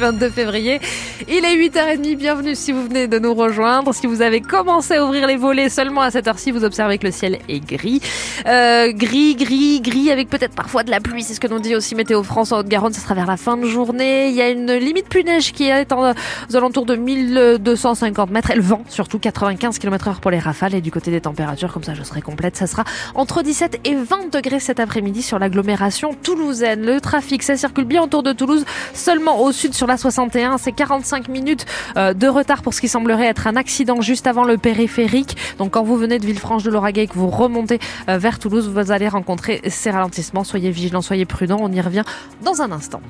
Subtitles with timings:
[0.00, 0.80] 22 février.
[1.28, 3.94] Il est 8h30, bienvenue si vous venez de nous rejoindre.
[3.94, 7.06] Si vous avez commencé à ouvrir les volets seulement à cette heure-ci, vous observez que
[7.06, 8.00] le ciel est gris.
[8.44, 11.76] Euh, gris, gris, gris, avec peut-être parfois de la pluie, c'est ce que nous dit
[11.76, 14.30] aussi Météo France en Haute-Garonne, ce sera vers la fin de journée.
[14.30, 18.50] Il y a une limite pluie-neige qui est en, aux alentours de 1250 mètres.
[18.50, 20.74] Et le vent, surtout 95 km heure pour les rafales.
[20.74, 22.82] Et du côté des températures, comme ça je serai complète, ça sera
[23.14, 26.84] entre 17 et 20 degrés cet après-midi sur l'agglomération toulousaine.
[26.84, 30.56] Le trafic, ça circule bien autour de Toulouse, seulement au sud sur sur la 61.
[30.56, 31.66] C'est 45 minutes
[31.98, 35.36] euh, de retard pour ce qui semblerait être un accident juste avant le périphérique.
[35.58, 38.66] Donc quand vous venez de Villefranche de Lauragais et que vous remontez euh, vers Toulouse,
[38.66, 40.42] vous allez rencontrer ces ralentissements.
[40.42, 41.58] Soyez vigilants, soyez prudents.
[41.60, 42.04] On y revient
[42.42, 43.02] dans un instant.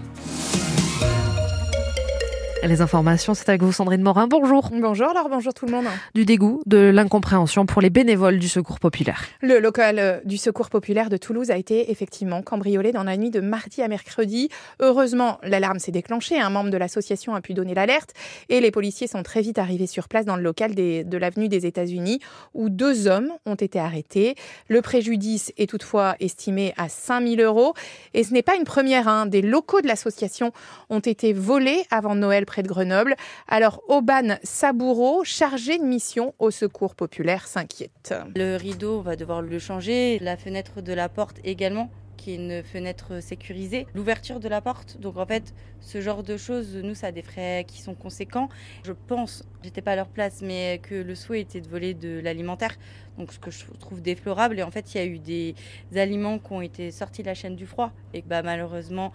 [2.67, 4.27] Les informations, c'est avec vous Sandrine Morin.
[4.27, 4.71] Bonjour.
[4.73, 5.85] Bonjour alors bonjour tout le monde.
[6.15, 9.27] Du dégoût, de l'incompréhension pour les bénévoles du Secours populaire.
[9.43, 13.31] Le local euh, du Secours populaire de Toulouse a été effectivement cambriolé dans la nuit
[13.31, 14.49] de mardi à mercredi.
[14.81, 16.41] Heureusement, l'alarme s'est déclenchée.
[16.41, 18.15] Un membre de l'association a pu donner l'alerte
[18.49, 21.67] et les policiers sont très vite arrivés sur place dans le local de l'avenue des
[21.67, 22.21] États-Unis
[22.55, 24.37] où deux hommes ont été arrêtés.
[24.69, 27.75] Le préjudice est toutefois estimé à 5000 euros
[28.15, 29.07] et ce n'est pas une première.
[29.07, 29.27] Hein.
[29.27, 30.53] Des locaux de l'association
[30.89, 33.17] ont été volés avant Noël de Grenoble.
[33.49, 38.15] Alors, Auban Saboureau, chargé de mission au secours populaire, s'inquiète.
[38.35, 40.19] Le rideau, on va devoir le changer.
[40.21, 41.91] La fenêtre de la porte également
[42.25, 44.99] qui est une fenêtre sécurisée, l'ouverture de la porte.
[44.99, 48.49] Donc en fait, ce genre de choses, nous, ça a des frais qui sont conséquents.
[48.85, 52.21] Je pense, j'étais pas à leur place, mais que le souhait était de voler de
[52.21, 52.77] l'alimentaire.
[53.19, 54.59] Donc ce que je trouve déplorable.
[54.59, 55.55] Et en fait, il y a eu des
[55.97, 59.13] aliments qui ont été sortis de la chaîne du froid et bah, malheureusement,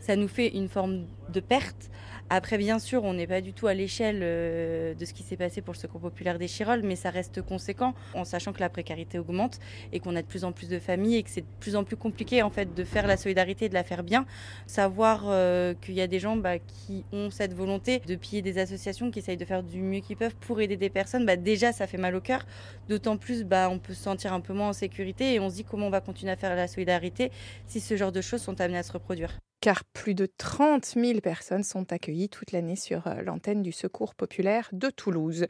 [0.00, 1.90] ça nous fait une forme de perte.
[2.32, 5.36] Après, bien sûr, on n'est pas du tout à l'échelle euh, de ce qui s'est
[5.36, 8.68] passé pour le Secours populaire des Chirolles, mais ça reste conséquent en sachant que la
[8.68, 9.58] précarité augmente
[9.92, 11.82] et qu'on a de plus en plus de familles et que c'est de plus en
[11.82, 14.26] plus compliqué en fait de faire la solidarité et de la faire bien.
[14.68, 18.58] Savoir euh, qu'il y a des gens bah, qui ont cette volonté de piller des
[18.58, 21.72] associations, qui essayent de faire du mieux qu'ils peuvent pour aider des personnes, bah, déjà
[21.72, 22.46] ça fait mal au cœur.
[22.88, 25.56] D'autant plus, bah, on peut se sentir un peu moins en sécurité et on se
[25.56, 27.32] dit comment on va continuer à faire la solidarité
[27.66, 31.20] si ce genre de choses sont amenées à se reproduire car plus de 30 000
[31.20, 35.46] personnes sont accueillies toute l'année sur euh, l'antenne du Secours populaire de Toulouse.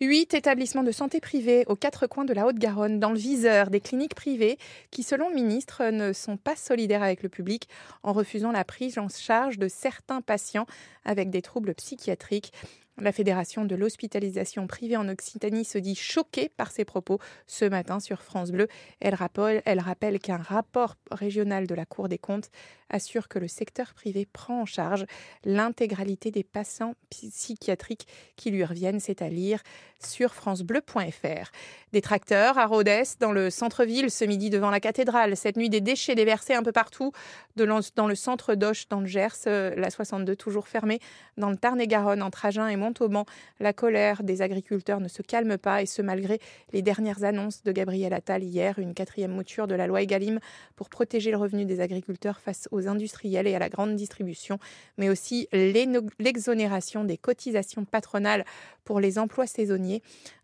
[0.00, 3.80] Huit établissements de santé privés aux quatre coins de la Haute-Garonne, dans le viseur des
[3.80, 4.58] cliniques privées
[4.90, 7.68] qui, selon le ministre, ne sont pas solidaires avec le public
[8.02, 10.66] en refusant la prise en charge de certains patients
[11.04, 12.52] avec des troubles psychiatriques.
[13.00, 18.00] La Fédération de l'hospitalisation privée en Occitanie se dit choquée par ces propos ce matin
[18.00, 18.68] sur France Bleu.
[19.00, 22.50] Elle rappelle, elle rappelle qu'un rapport régional de la Cour des comptes
[22.92, 25.06] assure que le secteur privé prend en charge
[25.44, 29.62] l'intégralité des patients psychiatriques qui lui reviennent, c'est à lire
[29.98, 31.50] sur francebleu.fr.
[31.92, 35.36] Des tracteurs à Rhodes, dans le centre-ville, ce midi devant la cathédrale.
[35.36, 37.12] Cette nuit, des déchets déversés un peu partout
[37.56, 40.98] dans le centre d'Auch, dans le Gers, euh, la 62 toujours fermée,
[41.36, 43.24] dans le Tarn-et-Garonne, entre Agen et Montauban.
[43.60, 46.40] La colère des agriculteurs ne se calme pas, et ce malgré
[46.72, 50.40] les dernières annonces de Gabriel Attal hier, une quatrième mouture de la loi Egalim
[50.76, 54.58] pour protéger le revenu des agriculteurs face aux industriels et à la grande distribution,
[54.98, 58.44] mais aussi l'exonération des cotisations patronales
[58.84, 60.02] pour les emplois saisonniers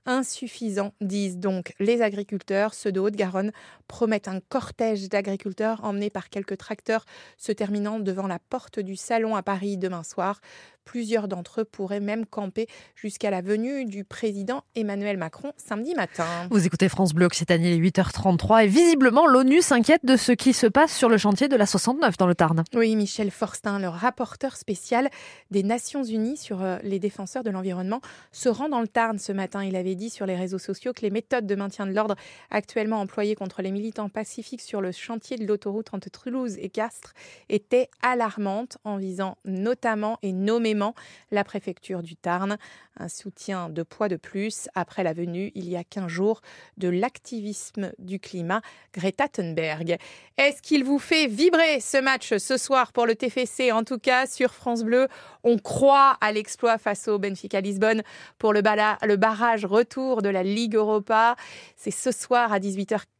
[0.09, 2.75] insuffisant, disent donc les agriculteurs.
[2.75, 3.53] Ceux de Haute-Garonne
[3.87, 7.05] promettent un cortège d'agriculteurs emmenés par quelques tracteurs
[7.37, 10.41] se terminant devant la porte du salon à Paris demain soir.
[10.89, 16.25] Plusieurs d'entre eux pourraient même camper jusqu'à la venue du président Emmanuel Macron samedi matin.
[16.51, 20.97] Vous écoutez France Bleu Occitanie, 8h33 et visiblement l'ONU s'inquiète de ce qui se passe
[20.97, 22.65] sur le chantier de la 69 dans le Tarn.
[22.75, 25.11] Oui, Michel Forstin, le rapporteur spécial
[25.51, 28.01] des Nations Unies sur euh, les défenseurs de l'environnement,
[28.33, 29.63] se rend dans le Tarn ce matin.
[29.63, 32.17] Il avait dit sur les réseaux sociaux que les méthodes de maintien de l'ordre
[32.51, 37.13] actuellement employées contre les militants pacifiques sur le chantier de l'autoroute entre Toulouse et Castres
[37.51, 40.95] étaient alarmantes en visant notamment et nommément
[41.31, 42.57] la préfecture du Tarn.
[43.01, 46.41] Un soutien de poids de plus après la venue il y a 15 jours
[46.79, 49.99] de l'activisme du climat Greta Thunberg.
[50.37, 54.27] Est-ce qu'il vous fait vibrer ce match ce soir pour le TFC En tout cas,
[54.27, 55.09] sur France Bleu,
[55.45, 58.03] on croit à l'exploit face au Benfica Lisbonne
[58.39, 59.88] pour le, barrage retour
[60.23, 61.37] de la Ligue Europa.
[61.77, 62.61] C'est ce soir à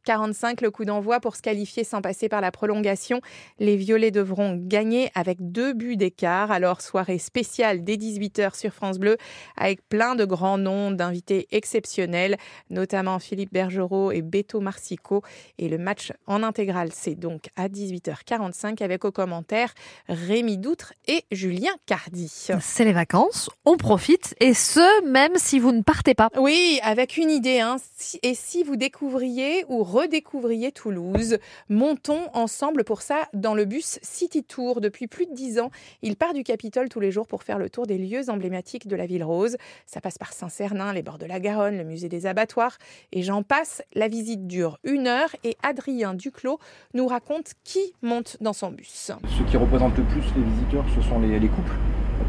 [0.09, 3.21] 18h45 le coup d'envoi pour se qualifier sans passer par la prolongation.
[3.59, 6.51] Les Violets devront gagner avec deux buts d'écart.
[6.51, 9.17] Alors soirée spéciale dès 18h sur France Bleu
[9.55, 12.37] avec plein de grands noms d'invités exceptionnels,
[12.69, 15.21] notamment Philippe Bergerot et Beto Marsico.
[15.57, 19.73] Et le match en intégrale, c'est donc à 18h45 avec au commentaire
[20.07, 22.49] Rémi Doutre et Julien Cardi.
[22.59, 26.29] C'est les vacances, on profite et ce même si vous ne partez pas.
[26.37, 27.59] Oui, avec une idée.
[27.59, 27.77] Hein.
[28.23, 31.37] Et si vous découvriez ou redécouvriez Toulouse.
[31.69, 34.81] Montons ensemble pour ça dans le bus City Tour.
[34.81, 37.69] Depuis plus de dix ans, il part du Capitole tous les jours pour faire le
[37.69, 39.57] tour des lieux emblématiques de la ville rose.
[39.85, 42.77] Ça passe par Saint-Cernin, les bords de la Garonne, le musée des abattoirs
[43.11, 43.81] et j'en passe.
[43.93, 46.59] La visite dure une heure et Adrien Duclos
[46.93, 49.11] nous raconte qui monte dans son bus.
[49.37, 51.73] Ce qui représente le plus les visiteurs, ce sont les, les couples.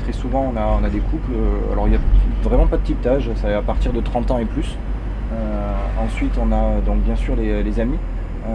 [0.01, 1.33] Très souvent, on a, on a des couples.
[1.35, 2.01] euh, Alors, il n'y a
[2.43, 4.77] vraiment pas de type d'âge, c'est à partir de 30 ans et plus.
[5.33, 7.99] Euh, ensuite, on a donc bien sûr les, amis.
[8.47, 8.49] Euh,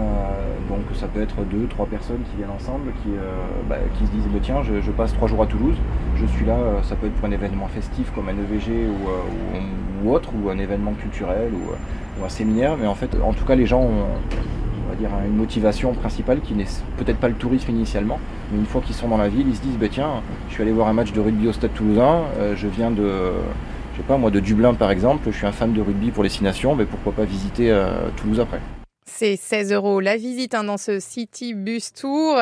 [0.68, 3.22] donc, ça peut être deux, trois personnes qui viennent ensemble, qui, euh,
[3.68, 5.76] bah, qui se disent bah, tiens, je, passe trois jours à Toulouse,
[6.16, 6.54] je suis là.
[6.54, 10.30] euh, Ça peut être pour un événement festif comme un EVG ou, euh, ou, autre,
[10.34, 12.76] ou un événement culturel ou, euh, un séminaire.
[12.78, 14.06] Mais en fait, en tout cas, les gens ont
[14.86, 18.20] on va dire, une motivation principale qui n'est peut-être pas le tourisme initialement,
[18.52, 20.62] mais une fois qu'ils sont dans la ville, ils se disent bah, tiens, je suis
[20.62, 23.32] allé voir un match de rugby au Stade Toulousain, euh, je viens de,
[23.96, 26.22] je sais pas moi, de Dublin par exemple, je suis un fan de rugby pour
[26.22, 28.60] les Six Nations, mais pourquoi pas visiter euh, Toulouse après.
[29.08, 32.40] C'est 16 euros la visite hein, dans ce City Bus Tour.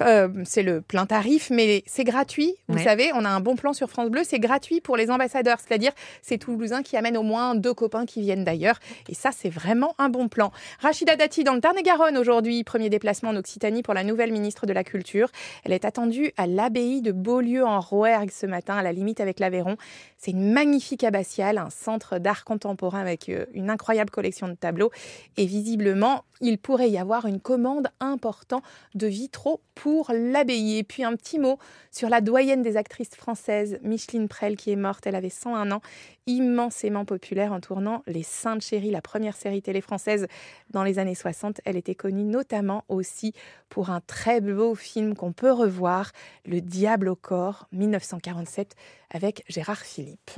[0.00, 2.54] Euh, c'est le plein tarif, mais c'est gratuit.
[2.68, 2.82] Vous Ouais.
[2.84, 4.22] savez, on a un bon plan sur France Bleu.
[4.24, 8.22] C'est gratuit pour les ambassadeurs, c'est-à-dire ces Toulousains qui amènent au moins deux copains qui
[8.22, 8.78] viennent d'ailleurs.
[9.10, 10.50] Et ça, c'est vraiment un bon plan.
[10.80, 12.64] Rachida Dati dans le Tarn-et-Garonne aujourd'hui.
[12.64, 15.28] Premier déplacement en Occitanie pour la nouvelle ministre de la Culture.
[15.64, 19.38] Elle est attendue à l'abbaye de Beaulieu en Rouergue ce matin, à la limite avec
[19.40, 19.76] l'Aveyron.
[20.16, 24.90] C'est une magnifique abbatiale, un centre d'art contemporain avec euh, une incroyable collection de tableaux.
[25.36, 25.97] Et visiblement,
[26.40, 28.62] il pourrait y avoir une commande importante
[28.94, 30.78] de vitraux pour l'abbaye.
[30.78, 31.58] Et puis un petit mot
[31.90, 35.06] sur la doyenne des actrices françaises, Micheline Prel, qui est morte.
[35.06, 35.80] Elle avait 101 ans,
[36.26, 40.26] immensément populaire en tournant Les Saintes Chéries, la première série télé française
[40.70, 41.60] dans les années 60.
[41.64, 43.32] Elle était connue notamment aussi
[43.68, 46.12] pour un très beau film qu'on peut revoir,
[46.46, 48.74] Le Diable au corps, 1947,
[49.10, 50.30] avec Gérard Philippe.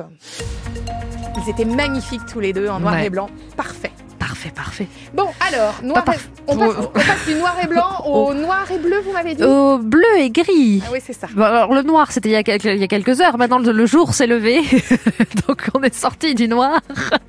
[1.37, 3.07] Ils étaient magnifiques tous les deux en noir Ouais.
[3.07, 3.29] et blanc.
[3.57, 3.93] Parfait.
[4.41, 4.87] Parfait, parfait.
[5.13, 6.17] Bon, alors, noir et-
[6.47, 9.43] on, passe, on passe du noir et blanc au noir et bleu, vous m'avez dit
[9.45, 10.83] Au bleu et gris.
[10.87, 11.27] Ah oui, c'est ça.
[11.35, 13.37] Bon, alors le noir, c'était il, y a quelques- il y a quelques heures.
[13.37, 14.61] Maintenant, le, jour s'est levé.
[15.47, 16.81] Donc, on est sorti du noir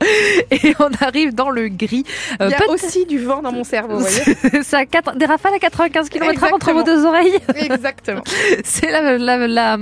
[0.51, 2.05] et on arrive dans le gris.
[2.39, 5.25] Euh, Il y a aussi du vent dans mon cerveau, vous voyez à quatre- des
[5.25, 7.37] rafales à 95 km h entre vos deux oreilles.
[7.55, 8.23] Exactement.
[8.63, 9.77] C'est la, la, la,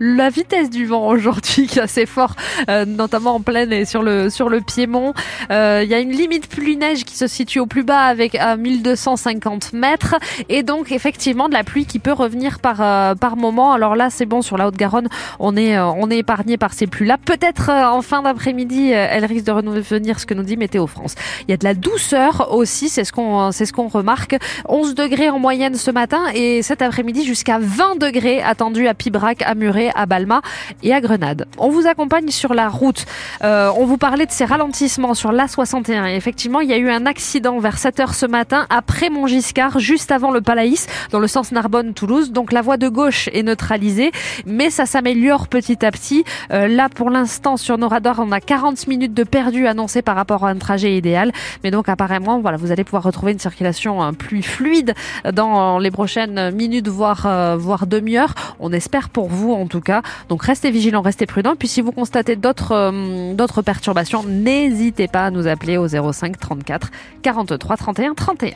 [0.00, 2.36] la vitesse du vent aujourd'hui qui est assez fort,
[2.70, 5.12] euh, notamment en plaine et sur le, sur le Piémont.
[5.50, 8.56] Euh, Il y a une limite pluie-neige qui se situe au plus bas avec à
[8.56, 10.14] 1250 mètres
[10.48, 13.72] et donc effectivement de la pluie qui peut revenir par, euh, par moment.
[13.72, 15.08] Alors là, c'est bon, sur la Haute-Garonne,
[15.40, 17.18] on est, euh, on est épargné par ces pluies-là.
[17.24, 20.86] Peut-être euh, en fin d'après-midi, euh, elle risque de revenir ce que nous dit Météo
[20.86, 21.16] France.
[21.48, 24.36] Il y a de la douceur aussi, c'est ce qu'on c'est ce qu'on remarque.
[24.68, 29.42] 11 degrés en moyenne ce matin et cet après-midi jusqu'à 20 degrés attendus à Pibrac,
[29.42, 30.40] à Muret, à Balma
[30.84, 31.48] et à Grenade.
[31.58, 33.06] On vous accompagne sur la route.
[33.42, 36.90] Euh, on vous parlait de ces ralentissements sur l'A61 et effectivement, il y a eu
[36.90, 41.26] un accident vers 7 heures ce matin après Montgiscard, juste avant le Palaïs, dans le
[41.26, 42.32] sens Narbonne-Toulouse.
[42.32, 44.12] Donc la voie de gauche est neutralisée,
[44.46, 46.24] mais ça s'améliore petit à petit.
[46.52, 50.16] Euh, là, pour l'instant, sur nos radars, on a 40 minutes de perdu annoncées par
[50.16, 51.32] rapport à un trajet idéal.
[51.64, 54.94] Mais donc apparemment, voilà, vous allez pouvoir retrouver une circulation euh, plus fluide
[55.32, 58.34] dans les prochaines minutes, voire euh, voire demi-heure.
[58.58, 60.02] On espère pour vous en tout cas.
[60.28, 61.56] Donc restez vigilants, restez prudents.
[61.56, 66.36] Puis si vous constatez d'autres euh, d'autres perturbations, n'hésitez pas à nous appeler au 05
[66.50, 66.90] 34
[67.22, 68.50] 43 31 31.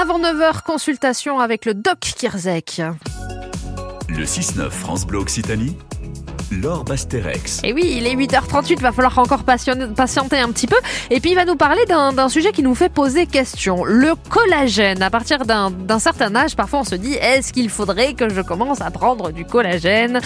[0.00, 2.80] Avant 9h, consultation avec le doc Kirzek.
[4.08, 5.76] Le 6-9 France Bleu Occitanie,
[6.52, 7.60] Laure Basterex.
[7.64, 10.76] Et oui, il est 8h38, va falloir encore patienter un petit peu.
[11.10, 13.84] Et puis il va nous parler d'un sujet qui nous fait poser question.
[13.84, 15.02] Le collagène.
[15.02, 18.80] À partir d'un certain âge, parfois on se dit, est-ce qu'il faudrait que je commence
[18.80, 20.20] à prendre du collagène?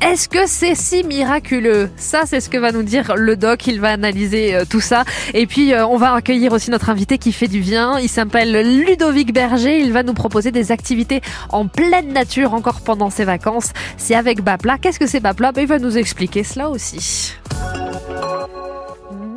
[0.00, 1.90] Est-ce que c'est si miraculeux?
[1.96, 3.66] Ça, c'est ce que va nous dire le doc.
[3.66, 5.04] Il va analyser euh, tout ça.
[5.34, 7.98] Et puis euh, on va accueillir aussi notre invité qui fait du bien.
[7.98, 9.80] Il s'appelle Ludovic Berger.
[9.80, 11.20] Il va nous proposer des activités
[11.50, 13.72] en pleine nature encore pendant ses vacances.
[13.96, 14.78] C'est avec Bapla.
[14.78, 15.52] Qu'est-ce que c'est Bapla?
[15.52, 17.34] Ben, Il va nous expliquer cela aussi.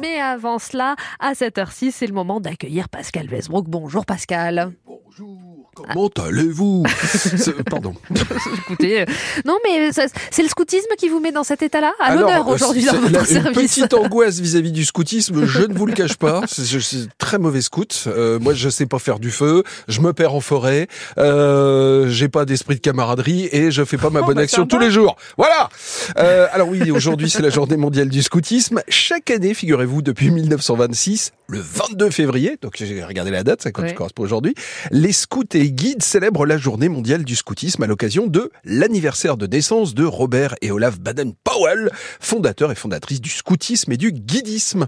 [0.02, 3.66] Mais avant cela, à cette heure-ci, c'est le moment d'accueillir Pascal Westbrook.
[3.68, 4.74] Bonjour Pascal.
[4.94, 6.84] Bonjour, comment allez-vous
[7.72, 7.96] Pardon.
[8.70, 9.06] Écoutez, euh,
[9.46, 12.94] non mais c'est le scoutisme qui vous met dans cet état-là À l'honneur aujourd'hui dans
[12.94, 13.78] votre la- service.
[13.78, 16.42] Une petite angoisse vis-à-vis du scoutisme, je ne vous le cache pas.
[16.56, 18.04] Je suis très mauvais scout.
[18.08, 19.64] Euh, moi, je sais pas faire du feu.
[19.88, 20.88] Je me perds en forêt.
[21.18, 24.68] Euh, J'ai pas d'esprit de camaraderie et je fais pas ma Oh, bonne bah, action
[24.68, 25.16] tous les jours.
[25.38, 25.70] Voilà.
[26.18, 28.82] Euh, alors oui, aujourd'hui c'est la journée mondiale du scoutisme.
[28.90, 33.94] Chaque année, figurez-vous, depuis 1926, le 22 février, donc j'ai regardé la date, ça Ouais.
[33.96, 34.54] correspond aujourd'hui,
[34.92, 39.48] Les scouts et guides célèbrent la journée mondiale du scoutisme à l'occasion de l'anniversaire de
[39.48, 44.88] naissance de Robert et Olaf Baden-Powell, fondateurs et fondatrices du scoutisme et du guidisme.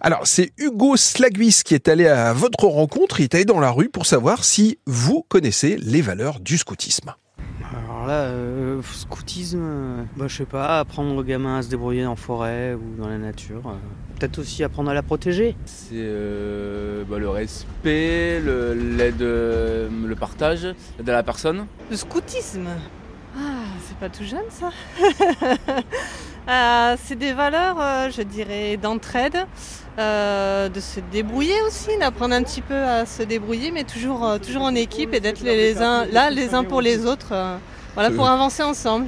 [0.00, 3.20] Alors, c'est Hugo Slagwis qui est allé à votre rencontre.
[3.20, 7.14] Il est allé dans la rue pour savoir si vous connaissez les valeurs du scoutisme.
[7.70, 12.06] Alors là, euh, scoutisme, euh, bah, je sais pas, apprendre aux gamins à se débrouiller
[12.06, 13.62] en forêt ou dans la nature.
[13.66, 15.54] euh, Peut-être aussi apprendre à la protéger.
[15.64, 20.64] C'est euh, bah, le respect, le- l'aide, euh, le partage,
[20.98, 21.66] l'aide à la personne.
[21.90, 22.66] Le scoutisme
[23.36, 23.40] Ah,
[23.86, 24.70] c'est pas tout jeune ça
[26.48, 29.36] Euh, C'est des valeurs, euh, je dirais, d'entraide,
[29.98, 34.38] euh, de se débrouiller aussi, d'apprendre un petit peu à se débrouiller, mais toujours, euh,
[34.38, 37.32] toujours en équipe et d'être les, les uns, là les uns pour les autres.
[37.32, 37.56] euh,
[37.94, 39.06] voilà, pour avancer ensemble.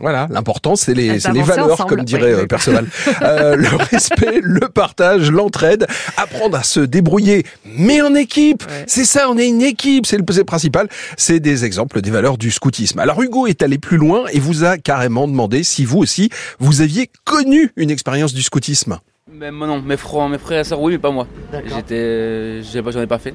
[0.00, 1.88] Voilà, l'important c'est les, les valeurs, ensemble.
[1.96, 2.46] comme dirait Oui, euh, oui.
[2.46, 2.86] Perceval.
[3.22, 5.86] Euh, le respect, le partage, l'entraide,
[6.16, 8.62] apprendre à se débrouiller, mais en équipe.
[8.68, 8.84] Ouais.
[8.86, 10.88] C'est ça, on est une équipe, c'est le, c'est le principal.
[11.16, 12.98] C'est des exemples des valeurs du scoutisme.
[12.98, 16.80] Alors Hugo est allé plus loin et vous a carrément demandé si vous aussi, vous
[16.82, 18.98] aviez connu une expérience du scoutisme.
[19.32, 21.26] Mais moi non, mes frères, mes frères et sœurs oui, mais pas moi.
[21.50, 21.72] D'accord.
[21.76, 23.34] J'étais, j'ai pas- j'en ai pas fait.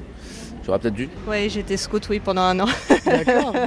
[0.64, 1.08] J'aurais peut-être dû.
[1.28, 2.66] Oui, j'étais scout, oui, pendant un an.
[3.04, 3.52] D'accord.